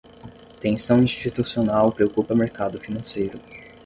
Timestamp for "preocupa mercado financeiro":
1.91-3.39